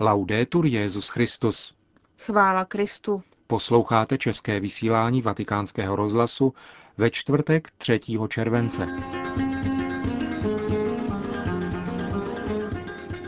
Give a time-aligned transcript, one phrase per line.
[0.00, 1.74] Laudetur Jezus Christus.
[2.18, 3.22] Chvála Kristu.
[3.46, 6.54] Posloucháte české vysílání Vatikánského rozhlasu
[6.98, 8.00] ve čtvrtek 3.
[8.28, 8.86] července.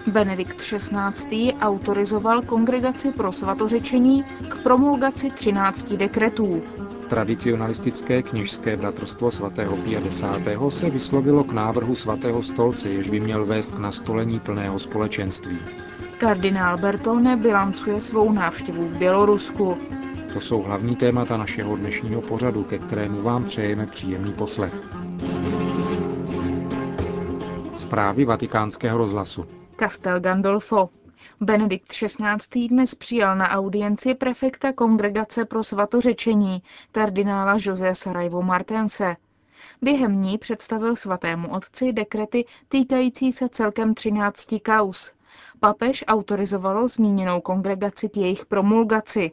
[0.06, 1.52] Benedikt XVI.
[1.60, 6.62] autorizoval kongregaci pro svatořečení k promulgaci 13 dekretů.
[7.08, 10.22] Tradicionalistické kněžské bratrstvo svatého Pia X.
[10.68, 15.58] se vyslovilo k návrhu svatého stolce, jež by měl vést k nastolení plného společenství.
[16.18, 19.78] Kardinál Bertone bilancuje svou návštěvu v Bělorusku.
[20.32, 24.74] To jsou hlavní témata našeho dnešního pořadu, ke kterému vám přejeme příjemný poslech.
[27.76, 29.44] Zprávy vatikánského rozhlasu.
[29.80, 30.88] Castel Gandolfo.
[31.40, 32.68] Benedikt XVI.
[32.68, 39.16] dnes přijal na audienci prefekta Kongregace pro svatořečení, kardinála José Sarajvo Martense.
[39.82, 45.12] Během ní představil svatému otci dekrety týkající se celkem 13 kaus.
[45.60, 49.32] Papež autorizovalo zmíněnou kongregaci k jejich promulgaci.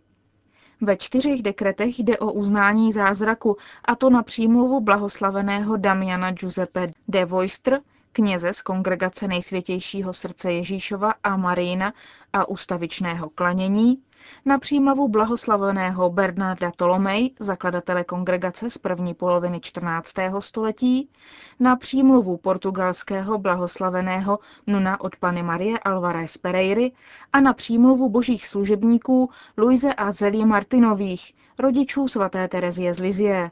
[0.82, 7.26] Ve čtyřech dekretech jde o uznání zázraku, a to na přímluvu blahoslaveného Damiana Giuseppe de
[7.26, 7.80] Voistr,
[8.16, 11.94] kněze z kongregace nejsvětějšího srdce Ježíšova a Marína
[12.34, 14.02] a ustavičného klanění,
[14.46, 20.14] na přímluvu blahoslaveného Bernarda Tolomej, zakladatele kongregace z první poloviny 14.
[20.40, 21.10] století,
[21.60, 26.92] na přímluvu portugalského blahoslaveného Nuna od Pany Marie Alvarez Pereiry
[27.34, 33.52] a na přímluvu božích služebníků Luise a Zelie Martinových, rodičů svaté Terezie z Lizie.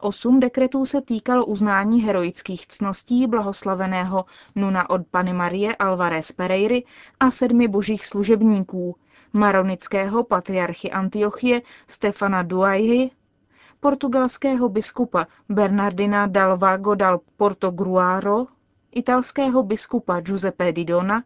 [0.00, 6.84] Osm dekretů se týkalo uznání heroických cností blahoslaveného Nuna od Pany Marie Alvarez Pereiry
[7.20, 8.96] a sedmi božích služebníků,
[9.32, 13.10] maronického patriarchy Antiochie Stefana Duaihy,
[13.80, 18.46] portugalského biskupa Bernardina Dalvago dal Portogruaro,
[18.92, 21.22] italského biskupa Giuseppe Didona,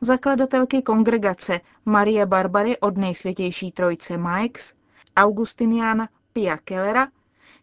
[0.00, 4.74] zakladatelky kongregace Marie Barbary od nejsvětější trojce Maix,
[5.16, 7.08] Augustiniana Pia Kellera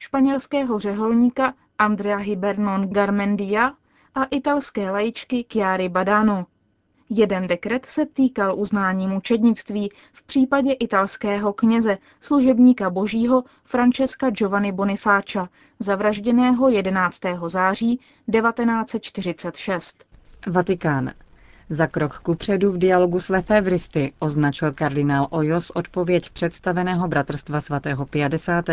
[0.03, 3.73] španělského řeholníka Andrea Hibernon Garmendia
[4.15, 6.45] a italské lajičky Chiary Badano.
[7.09, 15.49] Jeden dekret se týkal uznání mučednictví v případě italského kněze, služebníka božího Francesca Giovanni Bonifacia,
[15.79, 17.19] zavražděného 11.
[17.47, 17.97] září
[18.31, 20.05] 1946.
[20.47, 21.11] Vatikán.
[21.69, 28.65] Za krok kupředu v dialogu s Lefevristy označil kardinál Ojos odpověď představeného bratrstva svatého 50.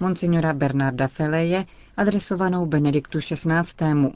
[0.00, 1.62] monsignora Bernarda Feleje
[1.96, 4.12] adresovanou Benediktu XVI.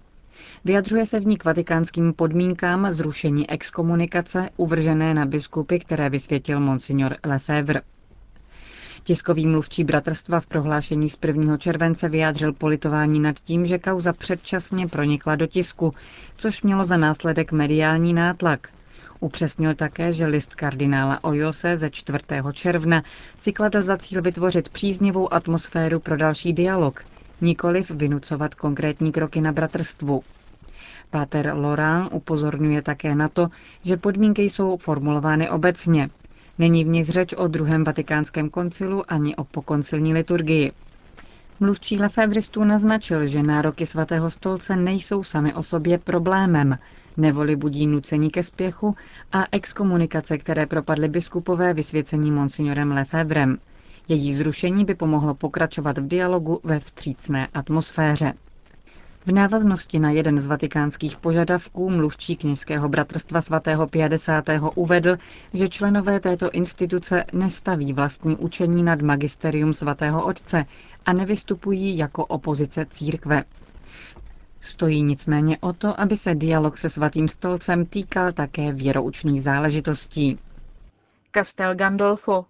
[0.65, 7.17] Vyjadřuje se v ní k vatikánským podmínkám zrušení exkomunikace uvržené na biskupy, které vysvětil monsignor
[7.27, 7.81] Lefebvre.
[9.07, 11.57] Tiskový mluvčí bratrstva v prohlášení z 1.
[11.57, 15.95] července vyjádřil politování nad tím, že kauza předčasně pronikla do tisku,
[16.37, 18.69] což mělo za následek mediální nátlak.
[19.21, 22.19] Upřesnil také, že list kardinála Ojose ze 4.
[22.53, 23.03] června
[23.39, 27.05] si kladl za cíl vytvořit příznivou atmosféru pro další dialog,
[27.41, 30.23] nikoliv vynucovat konkrétní kroky na bratrstvu.
[31.11, 33.49] Páter Laurent upozorňuje také na to,
[33.85, 36.11] že podmínky jsou formulovány obecně,
[36.59, 40.73] Není v nich řeč o druhém vatikánském koncilu ani o pokoncilní liturgii.
[41.61, 46.79] Mluvčí lefebristů naznačil, že nároky svatého stolce nejsou sami o sobě problémem,
[47.17, 48.97] nevoli budí nucení ke spěchu
[49.33, 53.59] a exkomunikace, které propadly biskupové vysvěcení monsignorem Lefebrem.
[54.09, 58.33] Její zrušení by pomohlo pokračovat v dialogu ve vstřícné atmosféře.
[59.27, 64.45] V návaznosti na jeden z vatikánských požadavků mluvčí kněžského bratrstva svatého 50.
[64.75, 65.17] uvedl,
[65.55, 70.65] že členové této instituce nestaví vlastní učení nad magisterium svatého otce
[71.07, 73.45] a nevystupují jako opozice církve.
[74.61, 80.39] Stojí nicméně o to, aby se dialog se svatým stolcem týkal také věroučných záležitostí.
[81.35, 82.45] Castel Gandolfo,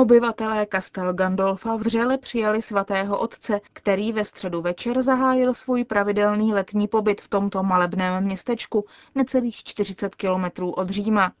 [0.00, 6.88] Obyvatelé Castel Gandolfa vřele přijali svatého otce, který ve středu večer zahájil svůj pravidelný letní
[6.88, 8.84] pobyt v tomto malebném městečku
[9.14, 11.32] necelých 40 kilometrů od Říma.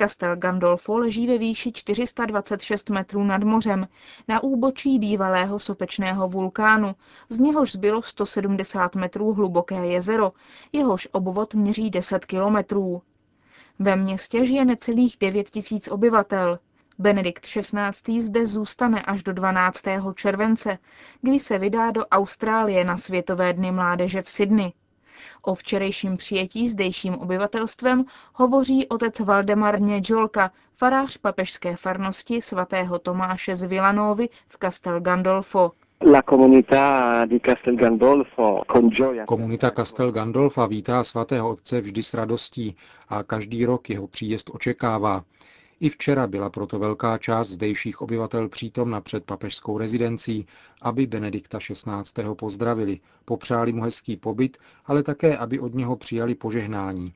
[0.00, 3.88] Castel Gandolfo leží ve výši 426 metrů nad mořem,
[4.28, 6.94] na úbočí bývalého sopečného vulkánu,
[7.28, 10.32] z něhož zbylo 170 metrů hluboké jezero,
[10.72, 13.02] jehož obvod měří 10 kilometrů.
[13.78, 16.58] Ve městě žije necelých 9 tisíc obyvatel.
[16.98, 18.20] Benedikt XVI.
[18.20, 19.82] zde zůstane až do 12.
[20.14, 20.78] července,
[21.22, 24.72] kdy se vydá do Austrálie na Světové dny mládeže v Sydney.
[25.42, 28.04] O včerejším přijetí zdejším obyvatelstvem
[28.34, 35.72] hovoří otec Valdemar Něžolka, farář papežské farnosti svatého Tomáše z Villanovy v Castel Gandolfo.
[39.26, 42.76] Komunita Castel Gandolfa vítá svatého otce vždy s radostí
[43.08, 45.24] a každý rok jeho příjezd očekává.
[45.80, 50.46] I včera byla proto velká část zdejších obyvatel přítomna před papežskou rezidencí,
[50.82, 52.22] aby Benedikta XVI.
[52.36, 54.56] pozdravili, popřáli mu hezký pobyt,
[54.86, 57.12] ale také, aby od něho přijali požehnání.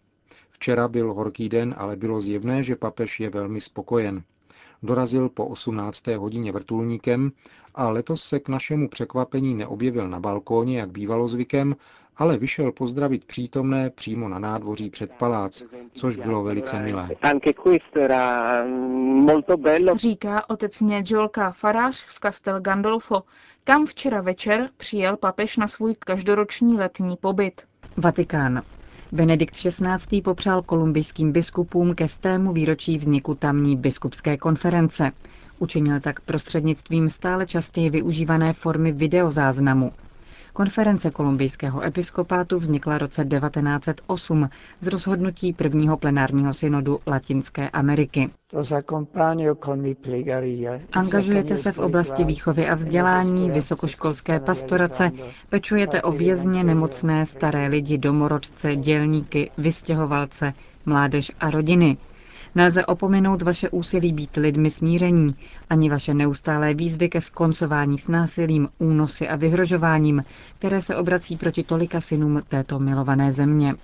[0.50, 4.22] Včera byl horký den, ale bylo zjevné, že papež je velmi spokojen.
[4.82, 6.06] Dorazil po 18.
[6.06, 7.32] hodině vrtulníkem
[7.74, 11.76] a letos se k našemu překvapení neobjevil na balkóně, jak bývalo zvykem,
[12.20, 15.62] ale vyšel pozdravit přítomné přímo na nádvoří před palác,
[15.92, 17.08] což bylo velice milé.
[19.94, 23.22] Říká otec Nědžolka, farář v Castel Gandolfo,
[23.64, 27.62] kam včera večer přijel papež na svůj každoroční letní pobyt.
[27.96, 28.62] Vatikán.
[29.12, 30.22] Benedikt XVI.
[30.22, 35.12] popřál kolumbijským biskupům ke stému výročí vzniku tamní biskupské konference.
[35.58, 39.92] Učinil tak prostřednictvím stále častěji využívané formy videozáznamu.
[40.52, 44.48] Konference kolumbijského episkopátu vznikla roce 1908
[44.80, 48.30] z rozhodnutí prvního plenárního synodu Latinské Ameriky.
[50.92, 55.10] Angažujete se v oblasti výchovy a vzdělání, vysokoškolské pastorace,
[55.48, 60.52] pečujete o vězně, nemocné, staré lidi, domorodce, dělníky, vystěhovalce,
[60.86, 61.96] mládež a rodiny–
[62.54, 65.34] Nelze opominout vaše úsilí být lidmi smíření,
[65.70, 70.24] ani vaše neustálé výzvy ke skoncování s násilím, únosy a vyhrožováním,
[70.58, 73.74] které se obrací proti tolika synům této milované země.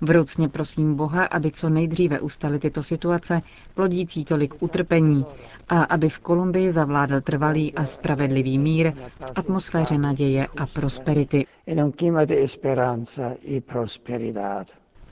[0.00, 3.42] Vroucně prosím Boha, aby co nejdříve ustaly tyto situace,
[3.74, 5.24] plodící tolik utrpení,
[5.68, 11.46] a aby v Kolumbii zavládl trvalý a spravedlivý mír v atmosféře naděje a prosperity.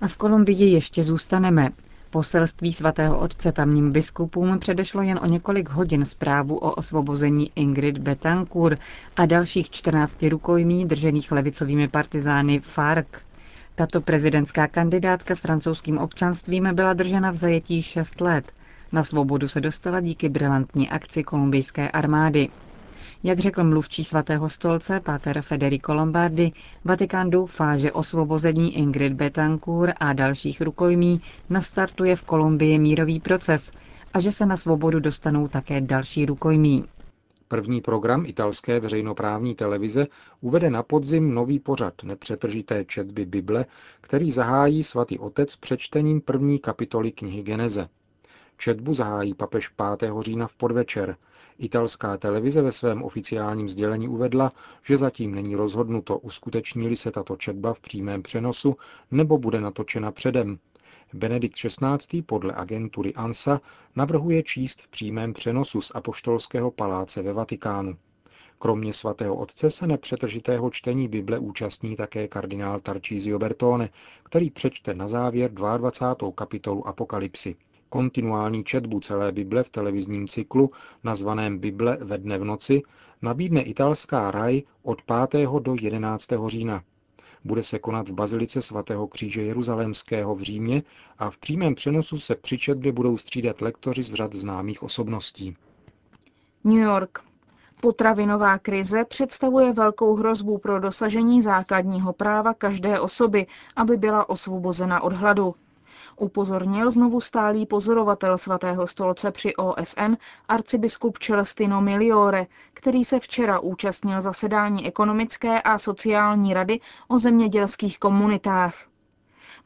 [0.00, 1.70] A v Kolumbii ještě zůstaneme.
[2.14, 8.78] Poselství svatého otce tamním biskupům předešlo jen o několik hodin zprávu o osvobození Ingrid Betancourt
[9.16, 13.06] a dalších 14 rukojmí držených levicovými partizány FARC.
[13.74, 18.52] Tato prezidentská kandidátka s francouzským občanstvím byla držena v zajetí 6 let.
[18.92, 22.48] Na svobodu se dostala díky brilantní akci kolumbijské armády.
[23.26, 26.52] Jak řekl mluvčí svatého stolce Pater Federico Lombardi,
[26.84, 31.18] Vatikán doufá, že osvobození Ingrid Betancourt a dalších rukojmí
[31.50, 33.70] nastartuje v Kolumbii mírový proces
[34.14, 36.84] a že se na svobodu dostanou také další rukojmí.
[37.48, 40.06] První program italské veřejnoprávní televize
[40.40, 43.66] uvede na podzim nový pořad nepřetržité četby Bible,
[44.00, 47.88] který zahájí svatý otec přečtením první kapitoly knihy Geneze.
[48.56, 49.68] Četbu zahájí papež
[49.98, 50.12] 5.
[50.20, 51.16] října v podvečer.
[51.58, 54.52] Italská televize ve svém oficiálním sdělení uvedla,
[54.82, 58.76] že zatím není rozhodnuto, uskuteční-li se tato četba v přímém přenosu
[59.10, 60.58] nebo bude natočena předem.
[61.12, 62.22] Benedikt XVI.
[62.22, 63.60] podle agentury ANSA
[63.96, 67.96] navrhuje číst v přímém přenosu z Apoštolského paláce ve Vatikánu.
[68.58, 73.90] Kromě svatého otce se nepřetržitého čtení Bible účastní také kardinál Tarcísio Bertone,
[74.22, 76.32] který přečte na závěr 22.
[76.32, 77.56] kapitolu Apokalypsy
[77.94, 80.70] kontinuální četbu celé Bible v televizním cyklu,
[81.04, 82.82] nazvaném Bible ve dne v noci,
[83.22, 85.48] nabídne italská raj od 5.
[85.60, 86.26] do 11.
[86.46, 86.82] října.
[87.44, 90.82] Bude se konat v Bazilice svatého kříže Jeruzalémského v Římě
[91.18, 95.56] a v přímém přenosu se při četbě budou střídat lektoři z řad známých osobností.
[96.64, 97.18] New York.
[97.80, 103.46] Potravinová krize představuje velkou hrozbu pro dosažení základního práva každé osoby,
[103.76, 105.54] aby byla osvobozena od hladu
[106.16, 110.14] upozornil znovu stálý pozorovatel svatého stolce při OSN
[110.48, 118.74] arcibiskup Celestino Miliore, který se včera účastnil zasedání ekonomické a sociální rady o zemědělských komunitách.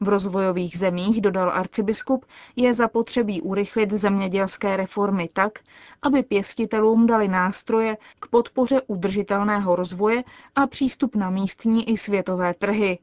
[0.01, 2.25] V rozvojových zemích, dodal arcibiskup,
[2.55, 5.59] je zapotřebí urychlit zemědělské reformy tak,
[6.01, 10.23] aby pěstitelům dali nástroje k podpoře udržitelného rozvoje
[10.55, 12.99] a přístup na místní i světové trhy.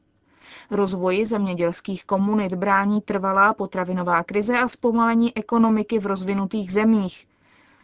[0.71, 7.27] Rozvoji zemědělských komunit brání trvalá potravinová krize a zpomalení ekonomiky v rozvinutých zemích.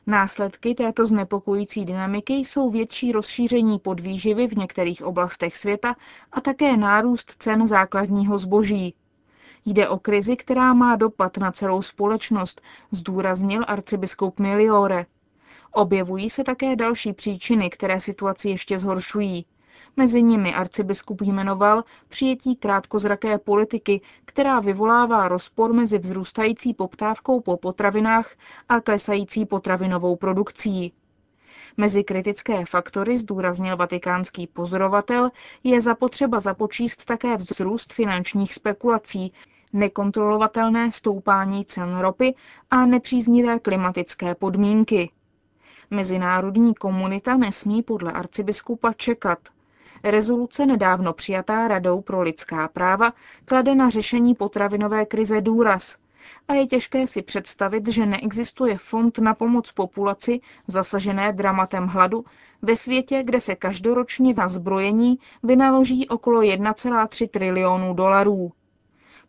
[0.08, 5.96] Následky této znepokojící dynamiky jsou větší rozšíření podvýživy v některých oblastech světa
[6.32, 8.96] a také nárůst cen základního zboží.
[9.66, 15.06] Jde o krizi, která má dopad na celou společnost, zdůraznil arcibiskup Miliore.
[15.72, 19.46] Objevují se také další příčiny, které situaci ještě zhoršují.
[19.98, 28.32] Mezi nimi arcibiskup jmenoval přijetí krátkozraké politiky, která vyvolává rozpor mezi vzrůstající poptávkou po potravinách
[28.70, 30.94] a klesající potravinovou produkcí.
[31.78, 35.30] Mezi kritické faktory, zdůraznil vatikánský pozorovatel,
[35.64, 39.34] je zapotřeba započíst také vzrůst finančních spekulací,
[39.74, 42.36] nekontrolovatelné stoupání cen ropy
[42.72, 45.12] a nepříznivé klimatické podmínky.
[45.90, 49.40] Mezinárodní komunita nesmí podle arcibiskupa čekat.
[50.04, 53.14] Rezoluce nedávno přijatá Radou pro lidská práva
[53.46, 55.98] klade na řešení potravinové krize důraz
[56.48, 62.26] a je těžké si představit, že neexistuje fond na pomoc populaci zasažené dramatem hladu
[62.62, 68.52] ve světě, kde se každoročně na zbrojení vynaloží okolo 1,3 trilionů dolarů.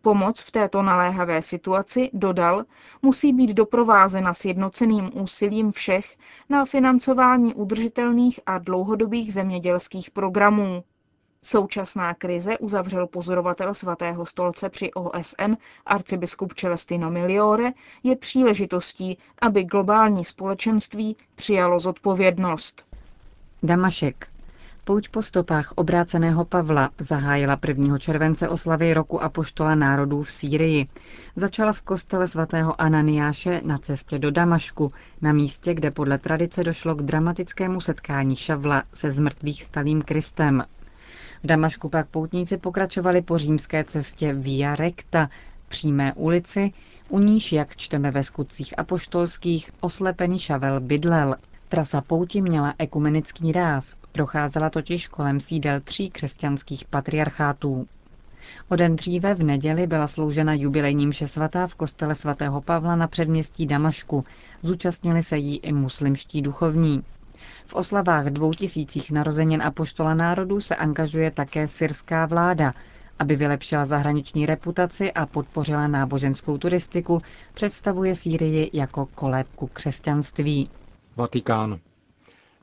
[0.05, 2.65] Pomoc v této naléhavé situaci, dodal,
[3.03, 6.17] musí být doprovázena sjednoceným úsilím všech
[6.49, 10.85] na financování udržitelných a dlouhodobých zemědělských programů.
[11.43, 15.53] Současná krize uzavřel pozorovatel svatého stolce při OSN
[15.87, 22.87] arcibiskup Celestino Miliore je příležitostí, aby globální společenství přijalo zodpovědnost.
[23.63, 24.34] Damašek.
[24.85, 27.99] Pouť po stopách obráceného Pavla zahájila 1.
[27.99, 30.89] července oslavy roku Apoštola národů v Sýrii.
[31.37, 36.95] Začala v kostele svatého Ananiáše na cestě do Damašku, na místě, kde podle tradice došlo
[36.95, 40.65] k dramatickému setkání Šavla se zmrtvých stalým Kristem.
[41.43, 45.29] V Damašku pak poutníci pokračovali po římské cestě Via Recta,
[45.69, 46.73] přímé ulici,
[47.09, 51.37] u níž, jak čteme ve skutcích apoštolských, oslepený Šavel bydlel.
[51.69, 57.87] Trasa pouti měla ekumenický ráz, procházela totiž kolem sídel tří křesťanských patriarchátů.
[58.69, 63.07] O den dříve v neděli byla sloužena jubilejním mše svatá v kostele svatého Pavla na
[63.09, 64.25] předměstí Damašku.
[64.63, 67.03] Zúčastnili se jí i muslimští duchovní.
[67.67, 72.73] V oslavách dvou tisících narozenin a poštola národů se angažuje také syrská vláda,
[73.19, 77.23] aby vylepšila zahraniční reputaci a podpořila náboženskou turistiku,
[77.55, 80.71] představuje Sýrii jako kolébku křesťanství.
[81.17, 81.79] Vatikán.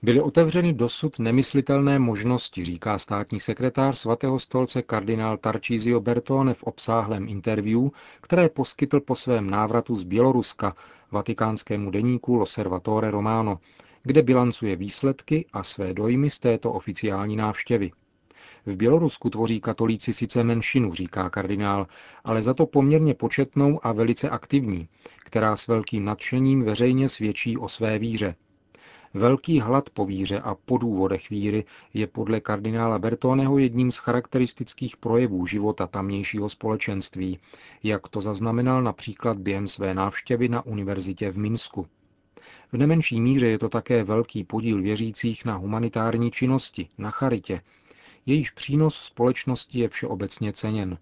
[0.03, 7.27] Byly otevřeny dosud nemyslitelné možnosti, říká státní sekretář svatého stolce kardinál Tarcísio Bertone v obsáhlém
[7.27, 7.89] interview,
[8.21, 10.75] které poskytl po svém návratu z Běloruska
[11.11, 13.59] vatikánskému deníku Loservatore Romano,
[14.03, 17.91] kde bilancuje výsledky a své dojmy z této oficiální návštěvy.
[18.65, 21.87] V Bělorusku tvoří katolíci sice menšinu, říká kardinál,
[22.23, 24.87] ale za to poměrně početnou a velice aktivní,
[25.25, 28.35] která s velkým nadšením veřejně svědčí o své víře.
[29.13, 34.97] Velký hlad po víře a po důvodech víry je podle kardinála Bertoneho jedním z charakteristických
[34.97, 37.39] projevů života tamnějšího společenství,
[37.83, 41.87] jak to zaznamenal například během své návštěvy na univerzitě v Minsku.
[42.71, 47.61] V nemenší míře je to také velký podíl věřících na humanitární činnosti, na charitě.
[48.25, 50.97] Jejíž přínos společnosti je všeobecně ceněn.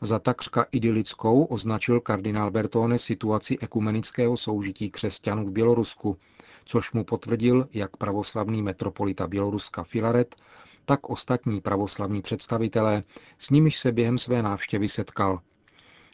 [0.00, 6.18] Za takřka idylickou označil kardinál Bertone situaci ekumenického soužití křesťanů v Bělorusku,
[6.66, 10.36] což mu potvrdil jak pravoslavný metropolita Běloruska Filaret,
[10.84, 13.02] tak ostatní pravoslavní představitelé,
[13.38, 15.40] s nimiž se během své návštěvy setkal–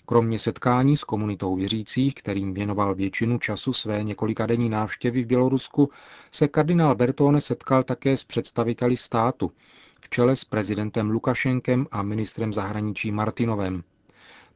[0.06, 5.90] Kromě setkání s komunitou věřících, kterým věnoval většinu času své několikadenní návštěvy v Bělorusku,
[6.30, 9.52] se kardinál Bertone setkal také s představiteli státu,
[10.00, 13.84] v čele s prezidentem Lukašenkem a ministrem zahraničí Martinovem.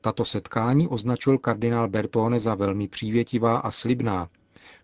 [0.01, 4.29] Tato setkání označil kardinál Bertone za velmi přívětivá a slibná.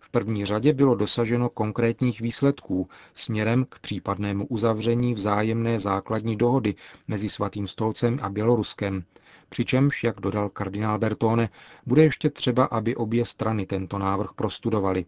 [0.05, 6.75] V první řadě bylo dosaženo konkrétních výsledků směrem k případnému uzavření vzájemné základní dohody
[7.09, 9.05] mezi Svatým stolcem a Běloruskem,
[9.49, 11.49] Přičemž, jak dodal kardinál Bertone,
[11.87, 15.05] bude ještě třeba, aby obě strany tento návrh prostudovali.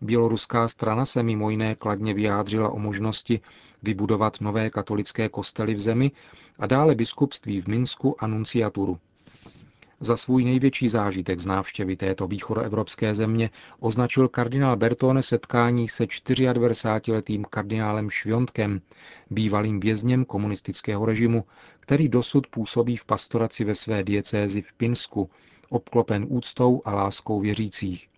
[0.00, 3.40] Běloruská strana se mimo jiné kladně vyjádřila o možnosti
[3.82, 6.10] vybudovat nové katolické kostely v zemi
[6.58, 8.98] a dále biskupství v Minsku a nunciaturu.
[10.00, 13.50] Za svůj největší zážitek z návštěvy této východoevropské země
[13.80, 18.80] označil kardinál Bertone setkání se 94-letým kardinálem Šviontkem,
[19.30, 21.44] bývalým vězněm komunistického režimu,
[21.80, 25.30] který dosud působí v pastoraci ve své diecézi v Pinsku,
[25.68, 28.08] obklopen úctou a láskou věřících.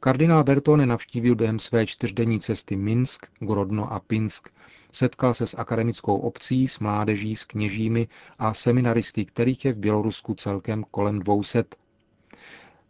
[0.00, 4.48] Kardinál Bertone navštívil během své čtyřdenní cesty Minsk, Grodno a Pinsk.
[4.92, 10.34] Setkal se s akademickou obcí, s mládeží, s kněžími a seminaristy, kterých je v Bělorusku
[10.34, 11.64] celkem kolem 200.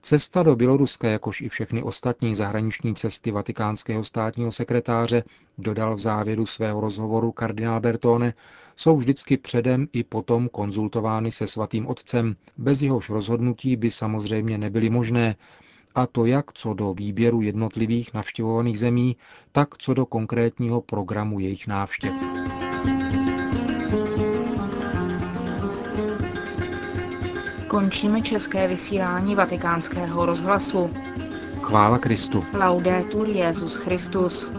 [0.00, 5.24] Cesta do Běloruska, jakož i všechny ostatní zahraniční cesty vatikánského státního sekretáře,
[5.58, 8.34] dodal v závěru svého rozhovoru kardinál Bertone,
[8.76, 14.90] jsou vždycky předem i potom konzultovány se svatým otcem, bez jehož rozhodnutí by samozřejmě nebyly
[14.90, 15.36] možné,
[15.96, 19.16] a to jak co do výběru jednotlivých navštěvovaných zemí,
[19.52, 22.12] tak co do konkrétního programu jejich návštěv.
[27.68, 30.90] Končíme české vysílání vatikánského rozhlasu.
[31.62, 32.44] Chvála Kristu.
[32.58, 34.50] Laudetur Jezus Christus.